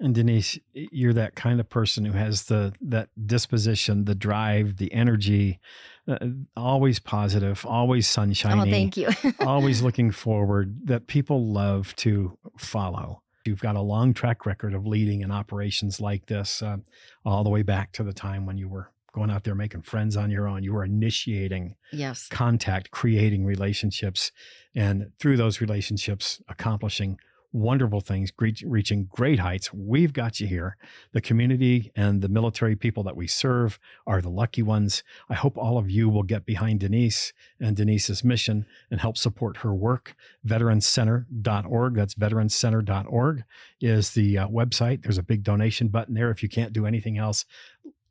And 0.00 0.14
Denise, 0.14 0.58
you're 0.72 1.12
that 1.14 1.34
kind 1.34 1.58
of 1.58 1.68
person 1.68 2.04
who 2.04 2.12
has 2.12 2.44
the 2.44 2.72
that 2.82 3.08
disposition, 3.26 4.04
the 4.04 4.14
drive, 4.14 4.76
the 4.76 4.92
energy, 4.92 5.58
uh, 6.06 6.18
always 6.56 7.00
positive, 7.00 7.66
always 7.66 8.08
sunshiny, 8.08 8.60
Oh, 8.60 8.70
thank 8.70 8.96
you. 8.96 9.08
always 9.40 9.82
looking 9.82 10.12
forward. 10.12 10.86
That 10.86 11.08
people 11.08 11.46
love 11.52 11.96
to 11.96 12.38
follow. 12.58 13.22
You've 13.44 13.60
got 13.60 13.74
a 13.74 13.80
long 13.80 14.14
track 14.14 14.46
record 14.46 14.72
of 14.72 14.86
leading 14.86 15.22
in 15.22 15.32
operations 15.32 16.00
like 16.00 16.26
this, 16.26 16.62
uh, 16.62 16.76
all 17.24 17.42
the 17.42 17.50
way 17.50 17.62
back 17.62 17.90
to 17.92 18.04
the 18.04 18.12
time 18.12 18.46
when 18.46 18.56
you 18.56 18.68
were 18.68 18.90
going 19.18 19.30
out 19.30 19.42
there 19.42 19.56
making 19.56 19.82
friends 19.82 20.16
on 20.16 20.30
your 20.30 20.46
own. 20.46 20.62
You 20.62 20.72
were 20.72 20.84
initiating 20.84 21.74
yes. 21.92 22.28
contact, 22.28 22.92
creating 22.92 23.44
relationships, 23.44 24.30
and 24.76 25.10
through 25.18 25.36
those 25.36 25.60
relationships, 25.60 26.40
accomplishing 26.48 27.18
wonderful 27.52 28.00
things, 28.00 28.30
reaching 28.64 29.08
great 29.10 29.38
heights. 29.38 29.72
We've 29.72 30.12
got 30.12 30.38
you 30.38 30.46
here. 30.46 30.76
The 31.12 31.20
community 31.20 31.90
and 31.96 32.20
the 32.20 32.28
military 32.28 32.76
people 32.76 33.02
that 33.04 33.16
we 33.16 33.26
serve 33.26 33.78
are 34.06 34.20
the 34.20 34.28
lucky 34.28 34.62
ones. 34.62 35.02
I 35.30 35.34
hope 35.34 35.56
all 35.56 35.78
of 35.78 35.90
you 35.90 36.08
will 36.08 36.22
get 36.22 36.44
behind 36.44 36.80
Denise 36.80 37.32
and 37.58 37.74
Denise's 37.74 38.22
mission 38.22 38.66
and 38.90 39.00
help 39.00 39.16
support 39.16 39.58
her 39.58 39.74
work. 39.74 40.14
Veterancenter.org. 40.46 41.94
That's 41.94 42.14
veterancenter.org 42.14 43.44
is 43.80 44.10
the 44.10 44.38
uh, 44.38 44.48
website. 44.48 45.02
There's 45.02 45.18
a 45.18 45.22
big 45.22 45.42
donation 45.42 45.88
button 45.88 46.14
there. 46.14 46.30
If 46.30 46.42
you 46.42 46.48
can't 46.48 46.72
do 46.72 46.86
anything 46.86 47.16
else, 47.16 47.46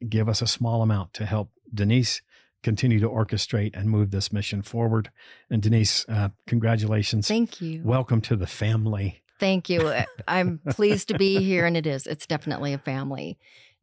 give 0.07 0.27
us 0.29 0.41
a 0.41 0.47
small 0.47 0.81
amount 0.81 1.13
to 1.13 1.25
help 1.25 1.51
Denise 1.73 2.21
continue 2.63 2.99
to 2.99 3.07
orchestrate 3.09 3.75
and 3.75 3.89
move 3.89 4.11
this 4.11 4.33
mission 4.33 4.61
forward. 4.61 5.09
And 5.49 5.61
Denise, 5.61 6.05
uh, 6.09 6.29
congratulations. 6.47 7.27
Thank 7.27 7.61
you. 7.61 7.81
Welcome 7.83 8.21
to 8.21 8.35
the 8.35 8.47
family. 8.47 9.21
Thank 9.39 9.69
you. 9.69 9.93
I'm 10.27 10.59
pleased 10.71 11.09
to 11.09 11.17
be 11.17 11.41
here, 11.43 11.65
and 11.65 11.77
it 11.77 11.85
is. 11.85 12.07
It's 12.07 12.25
definitely 12.25 12.73
a 12.73 12.77
family. 12.79 13.37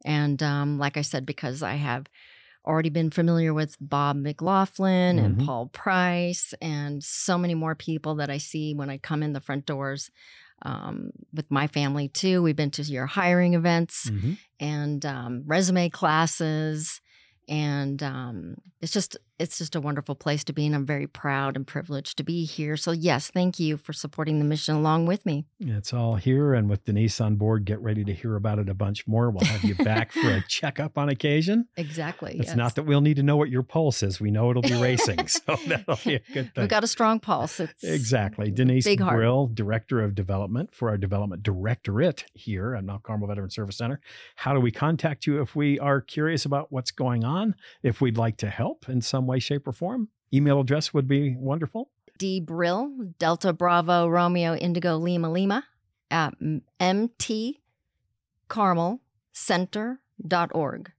And 0.05 0.43
um, 0.43 0.79
like 0.79 0.97
I 0.97 1.03
said, 1.03 1.25
because 1.25 1.63
I 1.63 1.75
have 1.75 2.07
already 2.67 2.89
been 2.91 3.11
familiar 3.11 3.53
with 3.55 3.77
Bob 3.81 4.17
McLaughlin 4.17 5.19
and 5.19 5.37
Mhm. 5.39 5.47
Paul 5.47 5.67
Price 5.67 6.55
and 6.61 7.03
so 7.05 7.37
many 7.39 7.55
more 7.55 7.75
people 7.75 8.15
that 8.17 8.31
I 8.31 8.39
see 8.39 8.75
when 8.75 8.91
I 8.91 8.97
come 8.99 9.23
in 9.23 9.33
the 9.35 9.41
front 9.41 9.67
doors 9.67 10.11
um, 10.65 11.11
with 11.33 11.51
my 11.51 11.67
family 11.67 12.09
too. 12.09 12.43
We've 12.43 12.57
been 12.57 12.71
to 12.73 12.83
your 12.83 13.07
hiring 13.07 13.55
events 13.55 14.11
Mhm. 14.11 14.39
and 14.61 15.05
um, 15.07 15.43
resume 15.47 15.89
classes 15.91 17.01
and 17.49 18.03
um, 18.03 18.57
it's 18.81 18.93
just 18.93 19.17
it's 19.39 19.59
just 19.59 19.75
a 19.75 19.81
wonderful 19.81 20.15
place 20.15 20.45
to 20.45 20.53
be 20.53 20.67
and 20.67 20.75
i'm 20.75 20.87
very 20.87 21.07
proud 21.07 21.57
and 21.57 21.67
privileged 21.67 22.17
to 22.17 22.23
be 22.25 22.45
here 22.45 22.77
so 22.77 22.91
yes 22.93 23.29
thank 23.31 23.59
you 23.59 23.77
for 23.77 23.93
supporting 23.93 24.39
the 24.39 24.45
mission 24.45 24.75
along 24.75 25.07
with 25.07 25.25
me 25.27 25.45
It's 25.61 25.93
all 25.93 26.17
here. 26.17 26.55
And 26.55 26.69
with 26.69 26.85
Denise 26.85 27.21
on 27.21 27.37
board, 27.37 27.65
get 27.65 27.81
ready 27.81 28.05
to 28.05 28.13
hear 28.13 28.37
about 28.37 28.59
it 28.59 28.69
a 28.69 28.75
bunch 28.75 29.07
more. 29.07 29.31
We'll 29.31 29.45
have 29.45 29.63
you 29.65 29.75
back 29.75 30.13
for 30.13 30.29
a 30.31 30.45
checkup 30.49 30.97
on 30.99 31.09
occasion. 31.09 31.67
exactly 31.77 32.37
It's 32.39 32.49
yes. 32.49 32.57
not 32.57 32.75
that 32.75 32.83
we'll 32.85 33.01
need 33.01 33.17
to 33.17 33.23
know 33.23 33.37
what 33.37 33.51
your 33.51 33.63
pulse 33.63 34.03
is. 34.03 34.21
We 34.21 34.31
know 34.31 34.51
it'll 34.51 34.63
be 34.63 34.75
racing. 34.75 35.27
so 35.29 35.57
that'll 35.67 35.99
be 36.05 36.17
a 36.17 36.21
good 36.33 36.55
thing. 36.55 36.63
we've 36.63 36.69
got 36.69 36.85
a 36.85 36.87
strong 36.89 37.19
pulse 37.21 37.61
it's 37.61 37.83
Exactly. 37.83 38.51
Denise 38.51 38.85
Big 38.85 39.01
heart. 39.01 39.17
Brill, 39.17 39.47
Director 39.49 40.01
of 40.03 40.15
Development 40.15 40.75
for 40.75 40.89
our 40.91 40.97
Development 40.99 41.43
Directorate 41.43 42.25
here 42.35 42.75
at 42.75 42.85
Mount 42.85 43.03
Carmel 43.03 43.29
Veteran 43.29 43.51
Service 43.51 43.77
Center. 43.79 44.01
How 44.37 44.53
do 44.55 44.61
we 44.61 44.71
contact 44.71 45.27
you 45.27 45.41
if 45.41 45.57
we 45.57 45.79
are 45.81 46.01
curious 46.01 46.45
about 46.45 46.71
what's 46.71 46.91
going 46.91 47.25
on? 47.25 47.55
If 47.83 48.01
we'd 48.01 48.19
like 48.19 48.37
to 48.39 48.51
help 48.51 48.89
in 48.89 49.01
some 49.01 49.24
way, 49.27 49.39
shape, 49.39 49.67
or 49.69 49.73
form? 49.73 50.09
Email 50.33 50.61
address 50.61 50.93
would 50.95 51.07
be 51.09 51.37
wonderful. 51.37 51.91
d 52.19 52.41
brill 52.41 52.91
delta 53.19 53.53
bravo 53.53 54.07
romeo 54.09 54.55
indigo 54.55 54.97
lima 54.97 55.31
lima 55.31 55.65
at 56.11 56.35
mt 56.81 57.59
carmel 58.49 59.01
center.org 59.33 60.93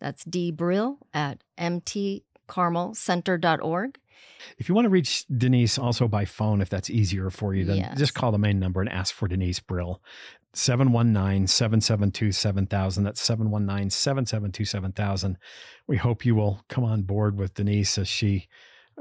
that's 0.00 0.24
d 0.24 0.50
brill 0.52 0.98
at 1.12 1.42
mt 1.58 2.22
carmel 2.46 2.94
center.org 2.94 3.98
If 4.58 4.68
you 4.68 4.74
want 4.74 4.86
to 4.86 4.90
reach 4.90 5.24
Denise 5.26 5.78
also 5.78 6.08
by 6.08 6.24
phone, 6.24 6.60
if 6.60 6.68
that's 6.68 6.90
easier 6.90 7.30
for 7.30 7.54
you, 7.54 7.64
then 7.64 7.76
Yes. 7.78 7.98
just 7.98 8.14
call 8.14 8.32
the 8.32 8.38
main 8.38 8.58
number 8.58 8.80
and 8.80 8.90
ask 8.90 9.14
for 9.14 9.28
Denise 9.28 9.60
Brill. 9.60 10.02
719 10.54 11.46
772 11.46 12.32
7000. 12.32 13.04
That's 13.04 13.20
719 13.20 13.90
772 13.90 14.64
7000. 14.64 15.38
We 15.86 15.96
hope 15.96 16.24
you 16.24 16.34
will 16.34 16.62
come 16.68 16.84
on 16.84 17.02
board 17.02 17.36
with 17.38 17.54
Denise 17.54 17.96
as 17.98 18.08
she 18.08 18.48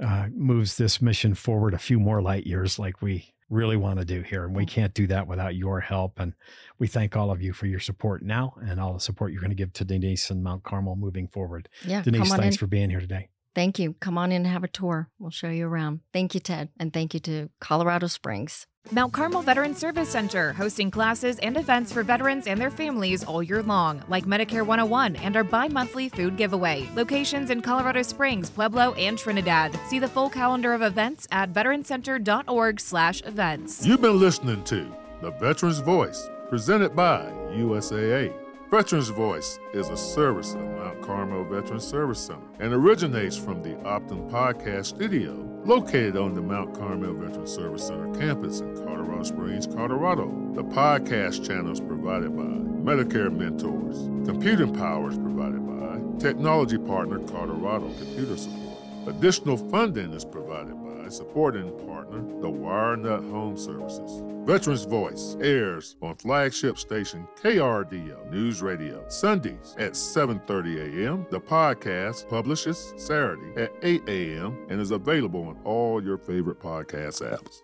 uh, 0.02 0.28
moves 0.32 0.78
this 0.78 1.02
mission 1.02 1.34
forward 1.34 1.74
a 1.74 1.80
few 1.80 2.00
more 2.00 2.22
light 2.22 2.46
years 2.46 2.78
like 2.80 3.02
we 3.02 3.34
really 3.50 3.78
want 3.78 3.98
to 4.00 4.06
do 4.06 4.22
here. 4.22 4.46
And 4.46 4.56
we 4.56 4.66
can't 4.66 4.94
do 4.94 5.08
that 5.08 5.28
without 5.28 5.56
your 5.56 5.80
help. 5.80 6.20
And 6.20 6.34
we 6.78 6.88
thank 6.88 7.16
all 7.18 7.32
of 7.32 7.42
you 7.42 7.52
for 7.52 7.66
your 7.66 7.80
support 7.80 8.22
now 8.22 8.54
and 8.62 8.80
all 8.80 8.94
the 8.94 9.00
support 9.00 9.32
you're 9.32 9.42
going 9.42 9.50
to 9.50 9.56
give 9.56 9.74
to 9.74 9.86
Denise 9.86 10.30
and 10.30 10.44
Mount 10.44 10.64
Carmel 10.64 10.96
moving 10.96 11.28
forward. 11.28 11.68
yeah 11.84 12.04
Denise, 12.04 12.30
thanks 12.30 12.56
in 12.56 12.60
for 12.60 12.68
being 12.68 12.92
here 12.92 13.00
today. 13.02 13.30
Thank 13.56 13.80
you. 13.80 13.96
Come 14.00 14.18
on 14.18 14.32
in 14.32 14.38
and 14.38 14.48
have 14.48 14.64
a 14.64 14.68
tour. 14.68 15.10
We'll 15.20 15.32
show 15.32 15.50
you 15.50 15.68
around. 15.68 16.02
Thank 16.14 16.34
you, 16.34 16.40
Ted. 16.40 16.70
And 16.80 16.94
thank 16.94 17.14
you 17.14 17.20
to 17.22 17.50
Colorado 17.60 18.08
Springs. 18.08 18.68
Mount 18.92 19.14
Carmel 19.14 19.44
Veteran 19.44 19.76
Service 19.76 20.10
Center, 20.10 20.54
hosting 20.54 20.90
classes 20.90 21.38
and 21.40 21.58
events 21.58 21.92
for 21.92 22.02
veterans 22.02 22.48
and 22.48 22.60
their 22.60 22.72
families 22.72 23.24
all 23.24 23.44
year 23.44 23.62
long, 23.62 24.02
like 24.08 24.26
Medicare 24.26 24.66
101 24.66 25.16
and 25.18 25.36
our 25.36 25.44
bi 25.44 25.68
monthly 25.68 26.10
food 26.10 26.38
giveaway. 26.38 26.90
Locations 26.96 27.52
in 27.52 27.62
Colorado 27.62 28.02
Springs, 28.02 28.50
Pueblo, 28.50 28.94
and 28.94 29.18
Trinidad. 29.18 29.78
See 29.90 30.00
the 30.00 30.08
full 30.08 30.30
calendar 30.30 30.74
of 30.74 30.82
events 30.82 31.28
at 31.32 31.54
veterancenter.org/slash 31.54 33.22
events. 33.26 33.86
You've 33.86 34.02
been 34.02 34.20
listening 34.20 34.64
to 34.66 34.92
The 35.22 35.32
Veteran's 35.32 35.80
Voice, 35.80 36.30
presented 36.50 36.96
by 36.96 37.32
USAA. 37.52 38.34
Veteran's 38.70 39.10
Voice 39.10 39.58
is 39.74 39.90
a 39.90 39.98
service 39.98 40.54
of 40.54 40.62
Mount 40.62 41.02
Carmel 41.02 41.44
Veteran 41.44 41.80
Service 41.80 42.20
Center 42.20 42.46
and 42.60 42.72
originates 42.72 43.36
from 43.36 43.64
the 43.64 43.74
Optum 43.78 44.30
Podcast 44.30 44.86
Studio, 44.86 45.34
located 45.66 46.16
on 46.16 46.36
the 46.36 46.42
Mount 46.42 46.78
Carmel 46.78 47.16
Veteran 47.16 47.48
Service 47.48 47.88
Center 47.88 48.14
campus 48.14 48.60
in 48.60 48.76
Colorado 48.76 49.24
Springs, 49.24 49.66
Colorado. 49.66 50.28
The 50.54 50.64
podcast 50.64 51.48
channel 51.48 51.72
is 51.72 51.80
provided 51.80 52.38
by 52.38 52.44
Medicare 52.44 53.36
Mentors. 53.36 53.98
Computing 54.28 54.76
power 54.76 55.10
is 55.10 55.18
provided 55.18 55.66
by 55.66 56.20
Technology 56.20 56.78
Partner 56.78 57.18
Colorado 57.28 57.92
Computer 57.94 58.38
Support. 58.38 58.78
Additional 59.08 59.58
funding 59.58 60.14
is 60.14 60.24
provided 60.24 60.76
by 60.84 60.89
supporting 61.12 61.72
partner, 61.86 62.20
the 62.42 62.50
WireNut 62.50 63.30
Home 63.32 63.58
Services. 63.58 64.22
Veterans 64.46 64.86
Voice 64.86 65.38
airs 65.42 65.96
on 66.02 66.16
flagship 66.16 66.78
station 66.78 67.28
KRDL 67.42 68.32
News 68.32 68.62
Radio 68.62 69.04
Sundays 69.10 69.76
at 69.78 69.94
7:30 69.94 71.06
a.m. 71.06 71.26
The 71.30 71.40
podcast 71.40 72.28
publishes 72.30 72.94
Saturday 72.98 73.62
at 73.62 73.72
8 73.84 74.04
a.m. 74.08 74.58
and 74.70 74.80
is 74.82 74.92
available 74.92 75.44
on 75.44 75.60
all 75.64 76.04
your 76.04 76.18
favorite 76.18 76.60
podcast 76.60 77.22
apps. 77.22 77.62